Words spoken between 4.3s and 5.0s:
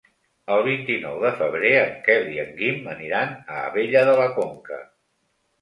Conca.